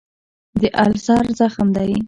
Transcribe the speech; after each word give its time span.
د 0.59 0.61
السر 0.81 1.25
زخم 1.39 1.67
دی. 1.75 1.91